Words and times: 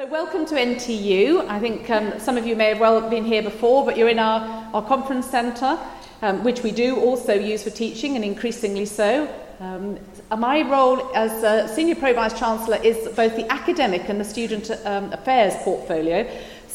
So 0.00 0.06
welcome 0.06 0.46
to 0.46 0.54
NTU. 0.54 1.46
I 1.46 1.60
think 1.60 1.90
um, 1.90 2.18
some 2.18 2.38
of 2.38 2.46
you 2.46 2.56
may 2.56 2.70
have 2.70 2.80
well 2.80 3.10
been 3.10 3.22
here 3.22 3.42
before, 3.42 3.84
but 3.84 3.98
you're 3.98 4.08
in 4.08 4.18
our, 4.18 4.40
our 4.72 4.80
conference 4.80 5.26
centre, 5.26 5.78
um, 6.22 6.42
which 6.42 6.62
we 6.62 6.70
do 6.70 6.96
also 6.98 7.34
use 7.34 7.62
for 7.62 7.68
teaching 7.68 8.16
and 8.16 8.24
increasingly 8.24 8.86
so. 8.86 9.28
Um, 9.60 9.98
my 10.38 10.62
role 10.62 11.14
as 11.14 11.44
uh, 11.44 11.68
Senior 11.68 11.96
Pro 11.96 12.14
Vice 12.14 12.38
Chancellor 12.38 12.78
is 12.82 13.14
both 13.14 13.36
the 13.36 13.52
academic 13.52 14.08
and 14.08 14.18
the 14.18 14.24
student 14.24 14.70
um, 14.86 15.12
affairs 15.12 15.52
portfolio. 15.64 16.26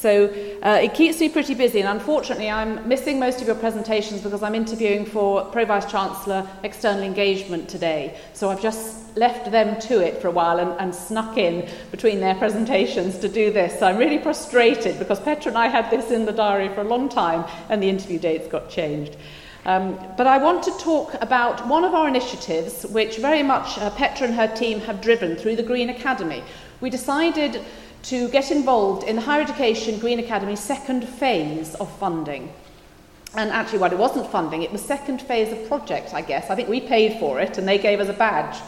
So 0.05 0.25
uh, 0.61 0.81
it 0.83 0.93
keeps 0.93 1.19
me 1.19 1.29
pretty 1.29 1.55
busy, 1.55 1.79
and 1.79 1.89
unfortunately, 1.89 2.47
I'm 2.47 2.87
missing 2.87 3.19
most 3.19 3.41
of 3.41 3.47
your 3.47 3.55
presentations 3.55 4.21
because 4.21 4.43
I'm 4.43 4.53
interviewing 4.53 5.03
for 5.03 5.45
Pro 5.45 5.65
Vice 5.65 5.89
Chancellor 5.89 6.47
External 6.61 7.01
Engagement 7.01 7.67
today. 7.67 8.15
So 8.33 8.51
I've 8.51 8.61
just 8.61 9.17
left 9.17 9.49
them 9.49 9.81
to 9.81 10.05
it 10.05 10.21
for 10.21 10.27
a 10.27 10.31
while 10.31 10.59
and, 10.59 10.79
and 10.79 10.93
snuck 10.93 11.37
in 11.37 11.67
between 11.89 12.19
their 12.19 12.35
presentations 12.43 13.17
to 13.17 13.27
do 13.27 13.51
this. 13.51 13.79
So 13.79 13.87
I'm 13.87 13.97
really 13.97 14.19
frustrated 14.19 14.99
because 14.99 15.19
Petra 15.19 15.49
and 15.49 15.57
I 15.57 15.69
had 15.69 15.89
this 15.89 16.11
in 16.11 16.25
the 16.27 16.31
diary 16.31 16.69
for 16.75 16.81
a 16.81 16.87
long 16.87 17.09
time, 17.09 17.43
and 17.69 17.81
the 17.81 17.89
interview 17.89 18.19
dates 18.19 18.47
got 18.47 18.69
changed. 18.69 19.17
Um, 19.65 19.97
but 20.17 20.27
I 20.27 20.37
want 20.37 20.61
to 20.65 20.71
talk 20.77 21.15
about 21.19 21.65
one 21.67 21.83
of 21.83 21.95
our 21.95 22.07
initiatives, 22.07 22.85
which 22.85 23.17
very 23.17 23.41
much 23.41 23.79
uh, 23.79 23.89
Petra 23.89 24.27
and 24.27 24.35
her 24.35 24.55
team 24.55 24.81
have 24.81 25.01
driven 25.01 25.35
through 25.35 25.55
the 25.55 25.63
Green 25.63 25.89
Academy. 25.89 26.43
We 26.79 26.91
decided 26.91 27.61
to 28.05 28.29
get 28.29 28.51
involved 28.51 29.03
in 29.07 29.15
the 29.15 29.21
Higher 29.21 29.41
Education 29.41 29.99
Green 29.99 30.19
Academy 30.19 30.55
second 30.55 31.07
phase 31.07 31.73
of 31.75 31.91
funding. 31.97 32.53
And 33.33 33.49
actually, 33.49 33.79
well, 33.79 33.91
it 33.91 33.97
wasn't 33.97 34.27
funding, 34.31 34.61
it 34.61 34.71
was 34.71 34.81
second 34.81 35.21
phase 35.21 35.51
of 35.51 35.67
project, 35.67 36.13
I 36.13 36.21
guess. 36.21 36.49
I 36.49 36.55
think 36.55 36.69
we 36.69 36.81
paid 36.81 37.19
for 37.19 37.39
it 37.39 37.57
and 37.57 37.67
they 37.67 37.79
gave 37.79 37.99
us 37.99 38.07
a 38.07 38.13
badge. 38.13 38.61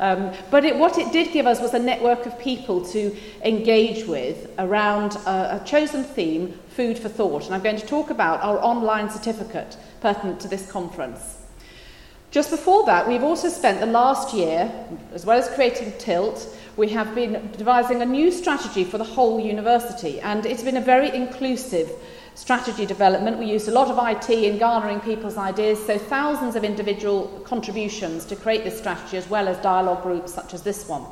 Um, 0.00 0.32
but 0.50 0.64
it, 0.64 0.76
what 0.76 0.98
it 0.98 1.12
did 1.12 1.32
give 1.32 1.46
us 1.46 1.60
was 1.60 1.74
a 1.74 1.78
network 1.78 2.26
of 2.26 2.38
people 2.38 2.84
to 2.86 3.16
engage 3.44 4.06
with 4.06 4.50
around 4.58 5.14
a, 5.26 5.60
a 5.60 5.62
chosen 5.64 6.02
theme, 6.02 6.58
food 6.70 6.98
for 6.98 7.08
thought. 7.08 7.46
And 7.46 7.54
I'm 7.54 7.62
going 7.62 7.76
to 7.76 7.86
talk 7.86 8.10
about 8.10 8.42
our 8.42 8.58
online 8.58 9.10
certificate 9.10 9.76
pertinent 10.00 10.40
to 10.40 10.48
this 10.48 10.70
conference. 10.70 11.36
Just 12.30 12.50
before 12.50 12.86
that, 12.86 13.06
we've 13.06 13.22
also 13.22 13.48
spent 13.48 13.78
the 13.80 13.86
last 13.86 14.34
year, 14.34 14.72
as 15.12 15.26
well 15.26 15.38
as 15.38 15.48
creating 15.48 15.92
Tilt, 15.98 16.56
we 16.76 16.88
have 16.88 17.14
been 17.14 17.50
devising 17.56 18.02
a 18.02 18.06
new 18.06 18.30
strategy 18.30 18.84
for 18.84 18.98
the 18.98 19.04
whole 19.04 19.40
university, 19.40 20.20
and 20.20 20.46
it's 20.46 20.62
been 20.62 20.76
a 20.76 20.80
very 20.80 21.14
inclusive 21.14 21.90
strategy 22.34 22.86
development. 22.86 23.38
We 23.38 23.46
used 23.46 23.68
a 23.68 23.72
lot 23.72 23.88
of 23.88 23.98
IT 23.98 24.30
in 24.30 24.58
garnering 24.58 25.00
people's 25.00 25.36
ideas, 25.36 25.84
so 25.84 25.98
thousands 25.98 26.56
of 26.56 26.64
individual 26.64 27.26
contributions 27.44 28.24
to 28.26 28.36
create 28.36 28.64
this 28.64 28.78
strategy, 28.78 29.16
as 29.16 29.28
well 29.28 29.48
as 29.48 29.58
dialogue 29.58 30.02
groups 30.02 30.32
such 30.32 30.54
as 30.54 30.62
this 30.62 30.88
one. 30.88 31.04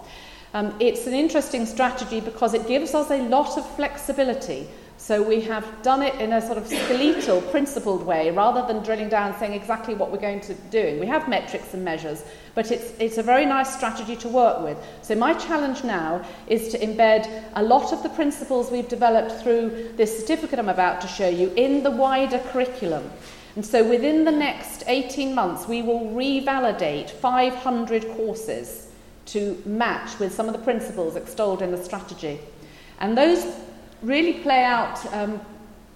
Um, 0.55 0.75
it's 0.81 1.06
an 1.06 1.12
interesting 1.12 1.67
strategy 1.67 2.20
because 2.20 2.55
it 2.55 2.67
gives 2.67 2.95
us 2.95 3.11
a 3.11 3.23
lot 3.29 3.59
of 3.59 3.69
flexibility 3.77 4.67
so 5.09 5.23
we 5.23 5.41
have 5.41 5.64
done 5.83 6.03
it 6.03 6.14
in 6.20 6.34
a 6.34 6.42
sort 6.42 6.59
of 6.59 6.67
skeletal, 6.67 7.41
principled 7.41 8.05
way, 8.05 8.31
rather 8.31 8.70
than 8.70 8.83
drilling 8.83 9.09
down 9.09 9.31
and 9.31 9.39
saying 9.39 9.55
exactly 9.55 9.95
what 9.95 10.12
we're 10.12 10.19
going 10.19 10.42
to 10.42 10.53
do. 10.70 10.98
We 11.01 11.06
have 11.06 11.27
metrics 11.31 11.73
and 11.73 11.83
measures, 11.83 12.23
but 12.55 12.70
it's, 12.70 12.92
it's 13.01 13.17
a 13.17 13.23
very 13.23 13.47
nice 13.47 13.75
strategy 13.75 14.17
to 14.17 14.29
work 14.29 14.62
with. 14.62 14.77
So 15.01 15.14
my 15.14 15.33
challenge 15.33 15.83
now 15.83 16.23
is 16.47 16.69
to 16.73 16.79
embed 16.81 17.45
a 17.55 17.62
lot 17.62 17.95
of 17.95 18.03
the 18.03 18.11
principles 18.11 18.70
we've 18.70 18.86
developed 18.86 19.33
through 19.42 19.95
this 19.97 20.14
certificate 20.20 20.59
I'm 20.59 20.69
about 20.69 21.01
to 21.01 21.09
show 21.09 21.31
you 21.31 21.55
in 21.56 21.83
the 21.83 21.91
wider 21.91 22.41
curriculum. 22.53 23.11
And 23.56 23.64
so 23.64 23.83
within 23.89 24.27
the 24.27 24.31
next 24.31 24.84
18 24.89 25.34
months, 25.34 25.67
we 25.67 25.81
will 25.81 26.01
revalidate 26.11 27.09
500 27.09 28.09
courses 28.09 28.89
to 29.29 29.56
match 29.64 30.19
with 30.19 30.34
some 30.34 30.48
of 30.48 30.53
the 30.53 30.61
principles 30.61 31.17
extolled 31.17 31.62
in 31.62 31.70
the 31.70 31.83
strategy. 31.83 32.41
And 33.01 33.17
those 33.17 33.47
really 34.03 34.35
play 34.41 34.63
out 34.63 35.05
um, 35.13 35.41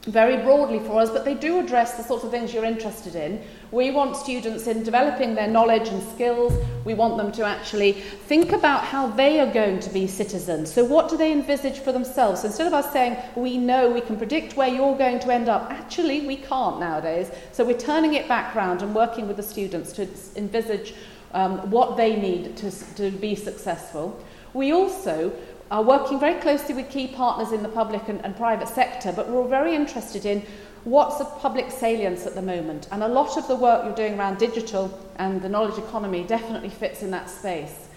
very 0.06 0.36
broadly 0.42 0.80
for 0.80 1.00
us, 1.00 1.10
but 1.10 1.24
they 1.24 1.34
do 1.34 1.60
address 1.60 1.96
the 1.96 2.02
sorts 2.02 2.24
of 2.24 2.30
things 2.32 2.52
you're 2.52 2.64
interested 2.64 3.14
in. 3.14 3.40
We 3.70 3.92
want 3.92 4.16
students 4.16 4.66
in 4.66 4.82
developing 4.82 5.36
their 5.36 5.46
knowledge 5.46 5.88
and 5.88 6.02
skills. 6.10 6.52
We 6.84 6.94
want 6.94 7.16
them 7.16 7.30
to 7.32 7.44
actually 7.44 7.92
think 7.92 8.50
about 8.50 8.82
how 8.82 9.06
they 9.06 9.38
are 9.38 9.50
going 9.50 9.78
to 9.80 9.90
be 9.90 10.08
citizens. 10.08 10.72
So, 10.72 10.84
what 10.84 11.08
do 11.08 11.16
they 11.16 11.30
envisage 11.30 11.78
for 11.78 11.92
themselves? 11.92 12.40
So 12.40 12.48
instead 12.48 12.66
of 12.66 12.74
us 12.74 12.92
saying, 12.92 13.16
we 13.36 13.56
know, 13.56 13.90
we 13.90 14.00
can 14.00 14.16
predict 14.16 14.56
where 14.56 14.68
you're 14.68 14.98
going 14.98 15.20
to 15.20 15.32
end 15.32 15.48
up, 15.48 15.70
actually, 15.70 16.26
we 16.26 16.36
can't 16.36 16.80
nowadays. 16.80 17.30
So, 17.52 17.64
we're 17.64 17.78
turning 17.78 18.14
it 18.14 18.26
back 18.26 18.56
round 18.56 18.82
and 18.82 18.94
working 18.94 19.28
with 19.28 19.36
the 19.36 19.42
students 19.42 19.92
to 19.92 20.08
envisage 20.34 20.94
um, 21.32 21.70
what 21.70 21.96
they 21.96 22.16
need 22.16 22.56
to, 22.56 22.70
to 22.96 23.10
be 23.12 23.36
successful. 23.36 24.20
We 24.54 24.72
also 24.72 25.32
are 25.72 25.82
working 25.82 26.20
very 26.20 26.38
closely 26.40 26.74
with 26.74 26.90
key 26.90 27.08
partners 27.08 27.50
in 27.50 27.62
the 27.62 27.68
public 27.68 28.06
and, 28.06 28.22
and 28.26 28.36
private 28.36 28.68
sector, 28.68 29.10
but 29.10 29.26
we're 29.30 29.48
very 29.48 29.74
interested 29.74 30.26
in 30.26 30.44
what's 30.84 31.16
the 31.16 31.24
public 31.24 31.70
salience 31.70 32.26
at 32.26 32.34
the 32.34 32.42
moment. 32.42 32.86
And 32.92 33.02
a 33.02 33.08
lot 33.08 33.38
of 33.38 33.48
the 33.48 33.56
work 33.56 33.82
you're 33.82 33.94
doing 33.94 34.18
around 34.18 34.36
digital 34.36 34.92
and 35.16 35.40
the 35.40 35.48
knowledge 35.48 35.78
economy 35.78 36.24
definitely 36.24 36.68
fits 36.68 37.02
in 37.02 37.10
that 37.12 37.30
space. 37.30 37.88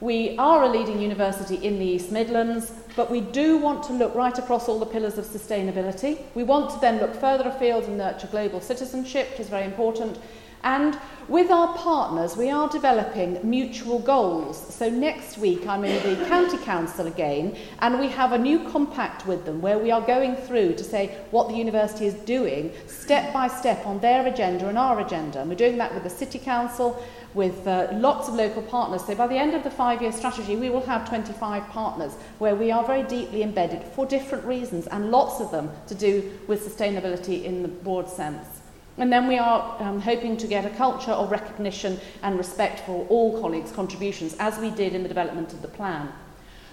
We 0.00 0.36
are 0.36 0.64
a 0.64 0.68
leading 0.68 1.00
university 1.00 1.54
in 1.54 1.78
the 1.78 1.86
East 1.86 2.12
Midlands, 2.12 2.70
but 2.96 3.10
we 3.10 3.22
do 3.22 3.56
want 3.56 3.82
to 3.84 3.94
look 3.94 4.14
right 4.14 4.36
across 4.36 4.68
all 4.68 4.78
the 4.78 4.84
pillars 4.84 5.16
of 5.16 5.24
sustainability. 5.24 6.18
We 6.34 6.42
want 6.42 6.70
to 6.72 6.80
then 6.80 7.00
look 7.00 7.14
further 7.14 7.48
afield 7.48 7.84
and 7.84 7.96
nurture 7.96 8.26
global 8.26 8.60
citizenship, 8.60 9.30
which 9.30 9.40
is 9.40 9.48
very 9.48 9.64
important. 9.64 10.18
And 10.64 10.96
with 11.28 11.50
our 11.50 11.76
partners, 11.76 12.36
we 12.36 12.50
are 12.50 12.68
developing 12.68 13.38
mutual 13.48 13.98
goals. 13.98 14.74
So 14.74 14.88
next 14.88 15.38
week, 15.38 15.66
I'm 15.66 15.84
in 15.84 16.18
the 16.18 16.26
County 16.26 16.58
Council 16.58 17.06
again, 17.06 17.56
and 17.80 17.98
we 17.98 18.08
have 18.08 18.32
a 18.32 18.38
new 18.38 18.68
compact 18.68 19.26
with 19.26 19.44
them 19.44 19.60
where 19.60 19.78
we 19.78 19.90
are 19.90 20.00
going 20.00 20.36
through 20.36 20.74
to 20.74 20.84
say 20.84 21.18
what 21.30 21.48
the 21.48 21.54
university 21.54 22.06
is 22.06 22.14
doing 22.14 22.72
step 22.86 23.32
by 23.32 23.48
step 23.48 23.86
on 23.86 23.98
their 24.00 24.26
agenda 24.26 24.68
and 24.68 24.78
our 24.78 25.00
agenda. 25.00 25.40
And 25.40 25.48
we're 25.48 25.56
doing 25.56 25.78
that 25.78 25.94
with 25.94 26.04
the 26.04 26.10
City 26.10 26.38
Council, 26.38 27.02
with 27.34 27.66
uh, 27.66 27.88
lots 27.94 28.28
of 28.28 28.34
local 28.34 28.62
partners. 28.62 29.04
So 29.04 29.14
by 29.14 29.26
the 29.26 29.38
end 29.38 29.54
of 29.54 29.64
the 29.64 29.70
five-year 29.70 30.12
strategy, 30.12 30.54
we 30.54 30.70
will 30.70 30.86
have 30.86 31.08
25 31.08 31.66
partners 31.70 32.12
where 32.38 32.54
we 32.54 32.70
are 32.70 32.84
very 32.84 33.02
deeply 33.02 33.42
embedded 33.42 33.82
for 33.82 34.06
different 34.06 34.44
reasons, 34.44 34.86
and 34.88 35.10
lots 35.10 35.40
of 35.40 35.50
them 35.50 35.70
to 35.88 35.94
do 35.94 36.38
with 36.46 36.64
sustainability 36.64 37.42
in 37.42 37.62
the 37.62 37.68
broad 37.68 38.08
sense. 38.08 38.61
And 38.98 39.12
then 39.12 39.26
we 39.26 39.38
are 39.38 39.80
um, 39.80 40.00
hoping 40.00 40.36
to 40.36 40.46
get 40.46 40.64
a 40.64 40.70
culture 40.70 41.12
of 41.12 41.30
recognition 41.30 41.98
and 42.22 42.36
respect 42.36 42.80
for 42.80 43.06
all 43.08 43.40
colleagues' 43.40 43.72
contributions, 43.72 44.36
as 44.38 44.58
we 44.58 44.70
did 44.70 44.94
in 44.94 45.02
the 45.02 45.08
development 45.08 45.52
of 45.52 45.62
the 45.62 45.68
plan. 45.68 46.12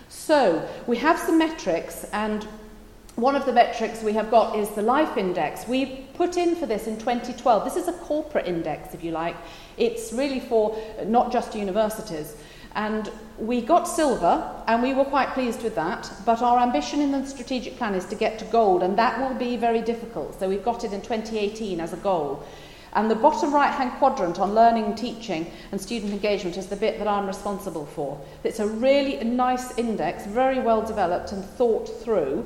So 0.10 0.68
we 0.88 0.98
have 0.98 1.18
some 1.18 1.38
metrics, 1.38 2.04
and 2.12 2.46
one 3.16 3.36
of 3.36 3.46
the 3.46 3.54
metrics 3.54 4.02
we 4.02 4.14
have 4.14 4.32
got 4.32 4.58
is 4.58 4.70
the 4.72 4.82
life 4.82 5.18
index. 5.18 5.68
We 5.68 6.08
put 6.14 6.36
in 6.36 6.56
for 6.56 6.66
this 6.66 6.88
in 6.88 6.98
2012. 6.98 7.64
This 7.64 7.76
is 7.76 7.88
a 7.88 7.94
corporate 7.94 8.48
index, 8.48 8.94
if 8.94 9.04
you 9.04 9.12
like. 9.12 9.36
It's 9.78 10.12
really 10.12 10.40
for 10.40 10.78
not 11.06 11.32
just 11.32 11.56
universities. 11.56 12.36
And 12.76 13.12
we 13.38 13.62
got 13.62 13.88
silver, 13.88 14.64
and 14.68 14.84
we 14.84 14.94
were 14.94 15.06
quite 15.06 15.30
pleased 15.30 15.64
with 15.64 15.76
that, 15.76 16.12
but 16.26 16.42
our 16.42 16.60
ambition 16.60 17.02
in 17.02 17.12
the 17.12 17.26
strategic 17.26 17.78
plan 17.78 17.96
is 17.96 18.06
to 18.06 18.16
get 18.16 18.38
to 18.40 18.46
gold, 18.46 18.84
and 18.84 18.98
that 18.98 19.20
will 19.20 19.38
be 19.38 19.58
very 19.58 19.82
difficult. 19.82 20.40
So 20.40 20.48
we've 20.48 20.64
got 20.64 20.84
it 20.84 20.94
in 20.94 21.02
2018 21.02 21.80
as 21.80 21.94
a 21.94 21.98
goal. 21.98 22.46
And 22.94 23.10
the 23.10 23.16
bottom 23.16 23.54
right 23.54 23.72
hand 23.72 23.92
quadrant 24.00 24.40
on 24.40 24.56
learning, 24.56 24.96
teaching, 24.96 25.52
and 25.72 25.80
student 25.80 26.12
engagement 26.12 26.58
is 26.58 26.68
the 26.68 26.76
bit 26.76 26.98
that 27.00 27.08
I'm 27.08 27.28
responsible 27.28 27.86
for. 27.86 28.20
It's 28.44 28.60
a 28.60 28.68
really 28.68 29.24
nice 29.24 29.78
index, 29.78 30.26
very 30.26 30.60
well 30.60 30.82
developed 30.82 31.32
and 31.32 31.46
thought 31.46 31.88
through, 32.04 32.46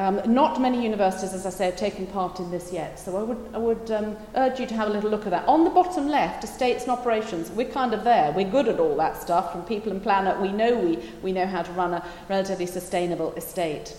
Um, 0.00 0.22
not 0.24 0.58
many 0.58 0.82
universities, 0.82 1.34
as 1.34 1.44
I 1.44 1.50
say, 1.50 1.66
have 1.66 1.76
taken 1.76 2.06
part 2.06 2.40
in 2.40 2.50
this 2.50 2.72
yet, 2.72 2.98
so 2.98 3.18
I 3.18 3.22
would, 3.22 3.50
I 3.52 3.58
would 3.58 3.90
um, 3.90 4.16
urge 4.34 4.58
you 4.58 4.66
to 4.66 4.74
have 4.74 4.88
a 4.88 4.90
little 4.90 5.10
look 5.10 5.26
at 5.26 5.30
that. 5.30 5.46
On 5.46 5.62
the 5.62 5.68
bottom 5.68 6.08
left, 6.08 6.42
estates 6.42 6.84
and 6.84 6.92
operations, 6.92 7.50
we're 7.50 7.68
kind 7.68 7.92
of 7.92 8.02
there. 8.02 8.32
We're 8.32 8.50
good 8.50 8.66
at 8.66 8.80
all 8.80 8.96
that 8.96 9.20
stuff 9.20 9.52
from 9.52 9.62
People 9.66 9.92
and 9.92 10.02
Planet. 10.02 10.40
We 10.40 10.52
know 10.52 10.74
we, 10.78 11.00
we 11.20 11.32
know 11.32 11.44
how 11.44 11.60
to 11.60 11.72
run 11.72 11.92
a 11.92 12.02
relatively 12.30 12.64
sustainable 12.64 13.34
estate. 13.34 13.94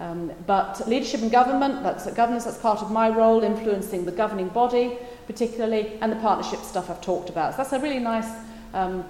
Um, 0.00 0.32
but 0.46 0.86
leadership 0.86 1.22
and 1.22 1.30
government, 1.30 1.82
that's 1.82 2.04
governance, 2.12 2.44
that's 2.44 2.58
part 2.58 2.82
of 2.82 2.90
my 2.90 3.08
role, 3.08 3.42
influencing 3.42 4.04
the 4.04 4.12
governing 4.12 4.48
body 4.48 4.98
particularly, 5.26 5.98
and 6.02 6.12
the 6.12 6.16
partnership 6.16 6.60
stuff 6.60 6.90
I've 6.90 7.00
talked 7.00 7.30
about. 7.30 7.52
So 7.52 7.58
that's 7.58 7.72
a 7.72 7.78
really 7.78 8.00
nice 8.00 8.30
um, 8.74 9.02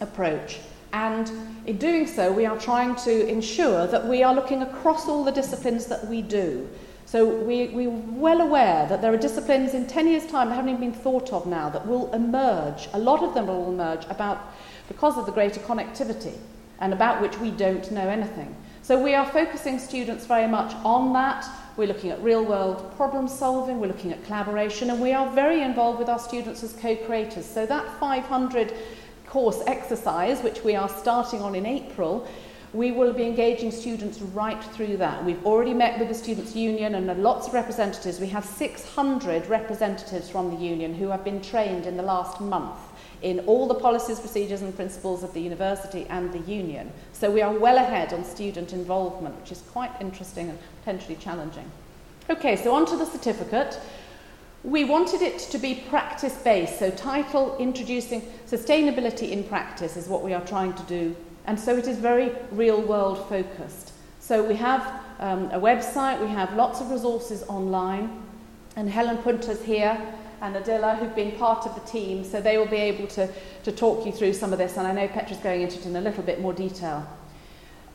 approach. 0.00 0.60
And 0.94 1.28
in 1.66 1.76
doing 1.78 2.06
so, 2.06 2.30
we 2.30 2.46
are 2.46 2.56
trying 2.56 2.94
to 3.02 3.26
ensure 3.26 3.88
that 3.88 4.06
we 4.06 4.22
are 4.22 4.32
looking 4.32 4.62
across 4.62 5.08
all 5.08 5.24
the 5.24 5.32
disciplines 5.32 5.86
that 5.86 6.06
we 6.06 6.22
do. 6.22 6.68
So 7.04 7.26
we, 7.26 7.66
we're 7.68 7.90
well 7.90 8.40
aware 8.40 8.86
that 8.86 9.02
there 9.02 9.12
are 9.12 9.16
disciplines 9.16 9.74
in 9.74 9.88
10 9.88 10.06
years' 10.06 10.26
time 10.26 10.48
that 10.48 10.54
haven't 10.54 10.70
even 10.70 10.92
been 10.92 11.00
thought 11.00 11.32
of 11.32 11.46
now 11.46 11.68
that 11.68 11.84
will 11.84 12.14
emerge. 12.14 12.88
A 12.92 12.98
lot 12.98 13.24
of 13.24 13.34
them 13.34 13.48
will 13.48 13.70
emerge 13.70 14.04
about 14.08 14.54
because 14.86 15.18
of 15.18 15.26
the 15.26 15.32
greater 15.32 15.58
connectivity 15.58 16.36
and 16.78 16.92
about 16.92 17.20
which 17.20 17.36
we 17.38 17.50
don't 17.50 17.90
know 17.90 18.08
anything. 18.08 18.54
So 18.82 19.02
we 19.02 19.14
are 19.14 19.26
focusing 19.26 19.80
students 19.80 20.26
very 20.26 20.46
much 20.46 20.76
on 20.84 21.12
that. 21.14 21.44
We're 21.76 21.88
looking 21.88 22.10
at 22.12 22.22
real 22.22 22.44
world 22.44 22.94
problem 22.96 23.26
solving, 23.26 23.80
we're 23.80 23.88
looking 23.88 24.12
at 24.12 24.24
collaboration, 24.26 24.90
and 24.90 25.00
we 25.00 25.12
are 25.12 25.28
very 25.30 25.60
involved 25.62 25.98
with 25.98 26.08
our 26.08 26.20
students 26.20 26.62
as 26.62 26.72
co 26.74 26.94
creators. 26.94 27.46
So 27.46 27.66
that 27.66 27.98
500 27.98 28.72
course 29.34 29.64
exercise, 29.66 30.40
which 30.44 30.62
we 30.62 30.76
are 30.76 30.88
starting 30.88 31.42
on 31.42 31.56
in 31.56 31.66
April, 31.66 32.24
we 32.72 32.92
will 32.92 33.12
be 33.12 33.24
engaging 33.24 33.72
students 33.72 34.20
right 34.20 34.62
through 34.62 34.96
that. 34.96 35.24
We've 35.24 35.44
already 35.44 35.74
met 35.74 35.98
with 35.98 36.06
the 36.06 36.14
Students' 36.14 36.54
Union 36.54 36.94
and 36.94 37.20
lots 37.20 37.48
of 37.48 37.52
representatives. 37.52 38.20
We 38.20 38.28
have 38.28 38.44
600 38.44 39.48
representatives 39.48 40.30
from 40.30 40.54
the 40.54 40.64
union 40.64 40.94
who 40.94 41.08
have 41.08 41.24
been 41.24 41.42
trained 41.42 41.84
in 41.84 41.96
the 41.96 42.02
last 42.04 42.40
month 42.40 42.78
in 43.22 43.40
all 43.40 43.66
the 43.66 43.74
policies, 43.74 44.20
procedures 44.20 44.62
and 44.62 44.72
principles 44.76 45.24
of 45.24 45.34
the 45.34 45.40
university 45.40 46.06
and 46.10 46.32
the 46.32 46.38
union. 46.48 46.92
So 47.12 47.28
we 47.28 47.42
are 47.42 47.52
well 47.52 47.78
ahead 47.78 48.12
on 48.12 48.24
student 48.24 48.72
involvement, 48.72 49.34
which 49.40 49.50
is 49.50 49.62
quite 49.72 49.90
interesting 50.00 50.48
and 50.50 50.58
potentially 50.84 51.16
challenging. 51.16 51.68
Okay, 52.30 52.54
so 52.54 52.72
on 52.72 52.86
to 52.86 52.96
the 52.96 53.04
certificate. 53.04 53.80
We 54.64 54.84
wanted 54.84 55.22
it 55.22 55.38
to 55.50 55.58
be 55.58 55.84
practice-based, 55.88 56.78
so 56.78 56.90
title 56.90 57.56
Introducing 57.58 58.22
Sustainability 58.46 59.30
in 59.30 59.44
Practice 59.44 59.96
is 59.96 60.08
what 60.08 60.24
we 60.24 60.32
are 60.32 60.44
trying 60.44 60.72
to 60.72 60.82
do 60.84 61.14
And 61.46 61.58
so 61.58 61.76
it 61.76 61.86
is 61.86 61.98
very 61.98 62.32
real 62.50 62.80
world 62.80 63.28
focused. 63.28 63.92
So 64.20 64.42
we 64.42 64.54
have 64.56 64.80
um, 65.20 65.50
a 65.50 65.60
website, 65.60 66.20
we 66.20 66.28
have 66.28 66.54
lots 66.54 66.80
of 66.80 66.90
resources 66.90 67.42
online, 67.48 68.22
and 68.76 68.88
Helen 68.88 69.18
Punter's 69.18 69.62
here 69.62 70.00
and 70.40 70.56
Adila, 70.56 70.98
who've 70.98 71.14
been 71.14 71.32
part 71.32 71.66
of 71.66 71.74
the 71.74 71.80
team, 71.82 72.24
so 72.24 72.40
they 72.40 72.58
will 72.58 72.66
be 72.66 72.76
able 72.76 73.06
to, 73.08 73.28
to 73.62 73.72
talk 73.72 74.04
you 74.04 74.12
through 74.12 74.32
some 74.32 74.52
of 74.52 74.58
this, 74.58 74.76
and 74.76 74.86
I 74.86 74.92
know 74.92 75.08
Petra's 75.08 75.38
going 75.38 75.62
into 75.62 75.78
it 75.78 75.86
in 75.86 75.96
a 75.96 76.00
little 76.00 76.22
bit 76.22 76.40
more 76.40 76.52
detail. 76.52 77.06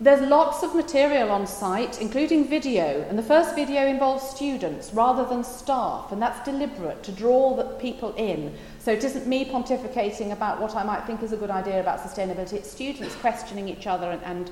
There's 0.01 0.21
lots 0.21 0.63
of 0.63 0.75
material 0.75 1.29
on 1.29 1.45
site, 1.45 1.99
including 1.99 2.47
video, 2.47 3.05
and 3.09 3.19
the 3.19 3.23
first 3.23 3.53
video 3.53 3.85
involves 3.85 4.23
students 4.23 4.93
rather 4.93 5.25
than 5.25 5.43
staff, 5.43 6.13
and 6.13 6.21
that's 6.21 6.41
deliberate 6.45 7.03
to 7.03 7.11
draw 7.11 7.53
the 7.53 7.65
people 7.65 8.13
in. 8.15 8.55
So 8.79 8.93
it 8.93 9.03
isn't 9.03 9.27
me 9.27 9.43
pontificating 9.43 10.31
about 10.31 10.61
what 10.61 10.73
I 10.73 10.83
might 10.83 11.05
think 11.05 11.21
is 11.21 11.33
a 11.33 11.37
good 11.37 11.49
idea 11.49 11.81
about 11.81 11.99
sustainability, 11.99 12.53
it's 12.53 12.71
students 12.71 13.13
questioning 13.15 13.67
each 13.67 13.87
other 13.87 14.11
and, 14.11 14.23
and 14.23 14.51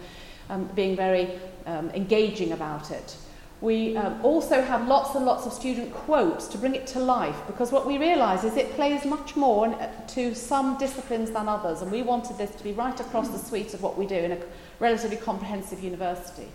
um, 0.49 0.65
being 0.75 0.97
very 0.97 1.39
um, 1.65 1.91
engaging 1.91 2.51
about 2.51 2.91
it. 2.91 3.15
We 3.59 3.97
um, 3.97 4.23
also 4.23 4.61
have 4.61 4.87
lots 4.87 5.15
and 5.15 5.25
lots 5.25 5.47
of 5.47 5.53
student 5.53 5.91
quotes 5.91 6.47
to 6.49 6.59
bring 6.59 6.75
it 6.75 6.85
to 6.87 6.99
life 6.99 7.35
because 7.47 7.71
what 7.71 7.87
we 7.87 7.97
realise 7.97 8.43
is 8.43 8.55
it 8.55 8.71
plays 8.73 9.03
much 9.03 9.35
more 9.35 9.75
to 10.09 10.35
some 10.35 10.77
disciplines 10.77 11.31
than 11.31 11.49
others 11.49 11.81
and 11.81 11.91
we 11.91 12.03
wanted 12.03 12.37
this 12.37 12.51
to 12.51 12.63
be 12.63 12.71
right 12.71 12.99
across 12.99 13.29
the 13.29 13.39
suite 13.39 13.73
of 13.73 13.81
what 13.81 13.97
we 13.97 14.05
do 14.05 14.15
in 14.15 14.31
a 14.33 14.37
relatively 14.79 15.17
comprehensive 15.17 15.83
university. 15.83 16.47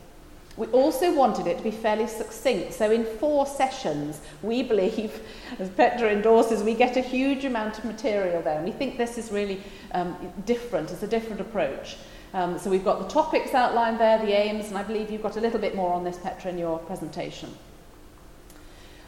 We 0.56 0.66
also 0.68 1.14
wanted 1.14 1.46
it 1.46 1.56
to 1.58 1.64
be 1.64 1.70
fairly 1.70 2.06
succinct. 2.06 2.74
So 2.74 2.90
in 2.90 3.04
four 3.04 3.46
sessions, 3.46 4.20
we 4.42 4.62
believe, 4.72 5.22
as 5.58 5.70
Petra 5.70 6.10
endorses, 6.10 6.62
we 6.62 6.74
get 6.74 6.96
a 6.96 7.00
huge 7.00 7.44
amount 7.44 7.78
of 7.78 7.84
material 7.84 8.42
there. 8.42 8.56
And 8.56 8.64
we 8.64 8.72
think 8.72 8.98
this 8.98 9.16
is 9.16 9.32
really 9.32 9.62
um, 9.92 10.16
different. 10.44 10.90
It's 10.90 11.02
a 11.02 11.08
different 11.08 11.40
approach. 11.40 11.96
Um, 12.34 12.58
so 12.58 12.70
we've 12.70 12.84
got 12.84 12.98
the 12.98 13.08
topics 13.08 13.52
outlined 13.52 14.00
there, 14.00 14.18
the 14.18 14.32
aims, 14.32 14.68
and 14.68 14.78
I 14.78 14.82
believe 14.82 15.10
you've 15.10 15.22
got 15.22 15.36
a 15.36 15.40
little 15.40 15.60
bit 15.60 15.74
more 15.74 15.92
on 15.92 16.02
this, 16.02 16.16
Petra, 16.16 16.50
in 16.50 16.58
your 16.58 16.78
presentation. 16.78 17.54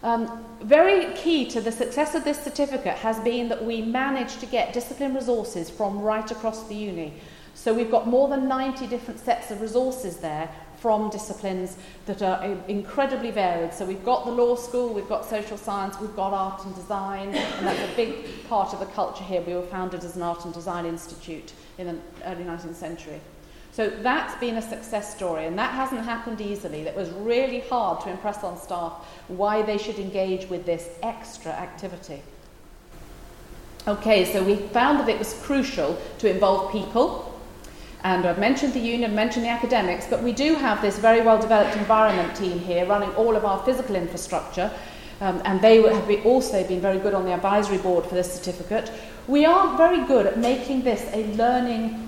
Um, 0.02 0.44
very 0.62 1.14
key 1.14 1.48
to 1.48 1.62
the 1.62 1.72
success 1.72 2.14
of 2.14 2.24
this 2.24 2.38
certificate 2.38 2.98
has 2.98 3.18
been 3.20 3.48
that 3.48 3.64
we 3.64 3.80
managed 3.80 4.40
to 4.40 4.46
get 4.46 4.74
discipline 4.74 5.14
resources 5.14 5.70
from 5.70 6.00
right 6.00 6.30
across 6.30 6.68
the 6.68 6.74
uni. 6.74 7.14
So 7.54 7.72
we've 7.72 7.90
got 7.90 8.06
more 8.06 8.28
than 8.28 8.46
90 8.46 8.86
different 8.88 9.18
sets 9.18 9.50
of 9.50 9.62
resources 9.62 10.18
there 10.18 10.50
from 10.76 11.08
disciplines 11.08 11.78
that 12.04 12.20
are 12.20 12.44
incredibly 12.68 13.30
varied. 13.30 13.72
So 13.72 13.86
we've 13.86 14.04
got 14.04 14.26
the 14.26 14.32
law 14.32 14.56
school, 14.56 14.92
we've 14.92 15.08
got 15.08 15.24
social 15.24 15.56
science, 15.56 15.98
we've 15.98 16.14
got 16.14 16.34
art 16.34 16.62
and 16.66 16.74
design, 16.74 17.28
and 17.28 17.66
that's 17.66 17.90
a 17.90 17.96
big 17.96 18.46
part 18.50 18.74
of 18.74 18.80
the 18.80 18.86
culture 18.86 19.24
here. 19.24 19.40
We 19.40 19.54
were 19.54 19.62
founded 19.62 20.04
as 20.04 20.16
an 20.16 20.22
art 20.22 20.44
and 20.44 20.52
design 20.52 20.84
institute 20.84 21.54
in 21.78 21.86
the 21.86 21.96
early 22.24 22.44
19th 22.44 22.74
century. 22.74 23.20
So 23.72 23.90
that's 23.90 24.34
been 24.36 24.56
a 24.56 24.62
success 24.62 25.16
story, 25.16 25.46
and 25.46 25.58
that 25.58 25.72
hasn't 25.72 26.02
happened 26.02 26.40
easily. 26.40 26.84
That 26.84 26.94
was 26.94 27.10
really 27.10 27.60
hard 27.60 28.00
to 28.02 28.10
impress 28.10 28.44
on 28.44 28.56
staff 28.56 29.04
why 29.28 29.62
they 29.62 29.78
should 29.78 29.98
engage 29.98 30.48
with 30.48 30.64
this 30.64 30.88
extra 31.02 31.50
activity. 31.50 32.22
Okay, 33.88 34.32
so 34.32 34.42
we 34.42 34.56
found 34.56 35.00
that 35.00 35.08
it 35.08 35.18
was 35.18 35.34
crucial 35.42 35.98
to 36.18 36.30
involve 36.30 36.70
people 36.72 37.34
And 38.04 38.26
I've 38.26 38.38
mentioned 38.38 38.74
the 38.74 38.80
union, 38.80 39.14
mentioned 39.14 39.46
the 39.46 39.50
academics, 39.50 40.06
but 40.06 40.22
we 40.22 40.32
do 40.32 40.54
have 40.56 40.82
this 40.82 40.98
very 40.98 41.22
well 41.22 41.40
developed 41.40 41.74
environment 41.74 42.36
team 42.36 42.58
here 42.58 42.84
running 42.84 43.08
all 43.14 43.34
of 43.34 43.46
our 43.46 43.64
physical 43.64 43.96
infrastructure. 43.96 44.70
Um, 45.22 45.40
and 45.46 45.60
they 45.62 45.80
have 45.80 46.26
also 46.26 46.68
been 46.68 46.82
very 46.82 46.98
good 46.98 47.14
on 47.14 47.24
the 47.24 47.32
advisory 47.32 47.78
board 47.78 48.04
for 48.04 48.14
this 48.14 48.30
certificate. 48.30 48.92
we 49.26 49.44
aren't 49.44 49.76
very 49.76 50.06
good 50.06 50.26
at 50.26 50.38
making 50.38 50.82
this 50.82 51.02
a 51.12 51.26
learning 51.34 52.00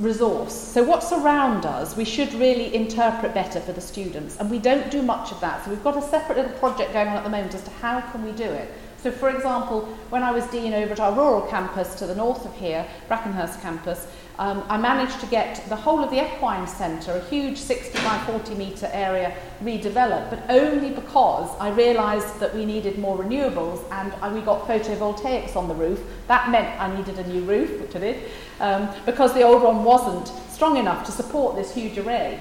resource. 0.00 0.52
So 0.52 0.82
what's 0.82 1.12
around 1.12 1.66
us, 1.66 1.96
we 1.96 2.04
should 2.04 2.32
really 2.34 2.74
interpret 2.74 3.32
better 3.32 3.60
for 3.60 3.72
the 3.72 3.80
students, 3.80 4.38
and 4.38 4.50
we 4.50 4.58
don't 4.58 4.90
do 4.90 5.02
much 5.02 5.30
of 5.30 5.40
that. 5.40 5.64
So 5.64 5.70
we've 5.70 5.84
got 5.84 5.96
a 5.96 6.02
separate 6.02 6.36
little 6.36 6.58
project 6.58 6.92
going 6.92 7.08
on 7.08 7.16
at 7.16 7.24
the 7.24 7.30
moment 7.30 7.54
as 7.54 7.62
to 7.62 7.70
how 7.70 8.00
can 8.00 8.24
we 8.24 8.32
do 8.32 8.44
it. 8.44 8.72
So 8.98 9.10
for 9.10 9.28
example, 9.28 9.82
when 10.08 10.22
I 10.22 10.32
was 10.32 10.46
dean 10.46 10.72
over 10.72 10.92
at 10.92 11.00
our 11.00 11.12
rural 11.12 11.42
campus 11.42 11.94
to 11.96 12.06
the 12.06 12.14
north 12.14 12.44
of 12.46 12.56
here, 12.56 12.86
Brackenhurst 13.08 13.60
campus, 13.60 14.06
um, 14.38 14.64
I 14.68 14.76
managed 14.76 15.20
to 15.20 15.26
get 15.26 15.64
the 15.68 15.76
whole 15.76 16.02
of 16.02 16.10
the 16.10 16.24
equine 16.24 16.66
centre, 16.66 17.12
a 17.12 17.24
huge 17.26 17.56
60 17.56 17.96
by 17.98 18.18
40 18.26 18.54
metre 18.56 18.90
area, 18.92 19.36
redeveloped, 19.62 20.30
but 20.30 20.42
only 20.48 20.90
because 20.90 21.48
I 21.60 21.70
realised 21.70 22.40
that 22.40 22.52
we 22.54 22.64
needed 22.64 22.98
more 22.98 23.16
renewables 23.16 23.84
and 23.92 24.34
we 24.34 24.40
got 24.40 24.66
photovoltaics 24.66 25.54
on 25.54 25.68
the 25.68 25.74
roof. 25.74 26.00
That 26.26 26.50
meant 26.50 26.80
I 26.80 26.94
needed 26.96 27.18
a 27.18 27.28
new 27.28 27.42
roof, 27.42 27.80
which 27.80 27.94
I 27.94 28.00
did, 28.00 28.30
um, 28.58 28.88
because 29.06 29.34
the 29.34 29.42
old 29.42 29.62
one 29.62 29.84
wasn't 29.84 30.28
strong 30.50 30.78
enough 30.78 31.06
to 31.06 31.12
support 31.12 31.54
this 31.54 31.72
huge 31.72 31.96
array. 31.96 32.40